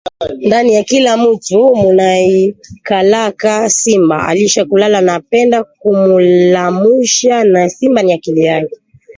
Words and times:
Ndani 0.45 0.73
ya 0.73 0.83
kila 0.83 1.17
mutu 1.17 1.75
munaikalaka 1.75 3.69
simba 3.69 4.27
alisha 4.27 4.65
kulala 4.65 4.97
anapenda 4.97 5.63
kumulamusha 5.63 7.43
na 7.43 7.69
simba 7.69 8.03
ni 8.03 8.13
akili 8.13 8.41
yake 8.43 8.77